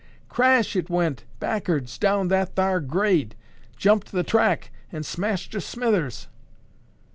[0.29, 3.35] Crash it went back'ards down that thar grade,
[3.77, 6.27] jumped the track and smashed to smithers."